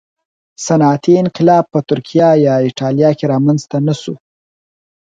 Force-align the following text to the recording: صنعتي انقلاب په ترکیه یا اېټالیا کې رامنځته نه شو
صنعتي 0.65 1.13
انقلاب 1.23 1.63
په 1.73 1.79
ترکیه 1.89 2.29
یا 2.45 2.55
اېټالیا 2.67 3.09
کې 3.17 3.25
رامنځته 3.33 3.77
نه 3.87 3.93
شو 4.01 4.13